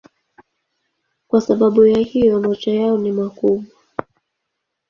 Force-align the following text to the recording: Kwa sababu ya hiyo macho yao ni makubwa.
Kwa 1.27 1.41
sababu 1.41 1.85
ya 1.85 1.97
hiyo 1.99 2.39
macho 2.39 2.71
yao 2.73 2.97
ni 2.97 3.11
makubwa. 3.11 3.65